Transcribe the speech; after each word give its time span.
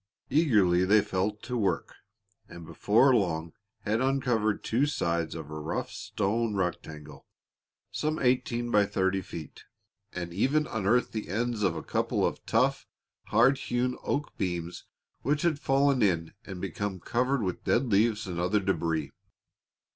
Eagerly 0.31 0.83
they 0.83 0.99
fell 1.03 1.29
to 1.29 1.55
work, 1.55 1.93
and 2.49 2.65
before 2.65 3.13
long 3.15 3.53
had 3.81 4.01
uncovered 4.01 4.63
two 4.63 4.87
sides 4.87 5.35
of 5.35 5.51
a 5.51 5.59
rough 5.59 5.91
stone 5.91 6.55
rectangle, 6.55 7.27
some 7.91 8.17
eighteen 8.17 8.71
by 8.71 8.83
thirty 8.83 9.21
feet, 9.21 9.65
and 10.11 10.33
even 10.33 10.65
unearthed 10.65 11.11
the 11.11 11.29
ends 11.29 11.61
of 11.61 11.75
a 11.75 11.83
couple 11.83 12.25
of 12.25 12.43
tough, 12.47 12.87
hand 13.25 13.59
hewn 13.59 13.95
oak 14.01 14.35
beams 14.39 14.85
which 15.21 15.43
had 15.43 15.59
fallen 15.59 16.01
in 16.01 16.33
and 16.47 16.59
become 16.61 16.99
covered 16.99 17.43
with 17.43 17.63
dead 17.63 17.85
leaves 17.85 18.25
and 18.25 18.39
other 18.39 18.59
debris. 18.59 19.11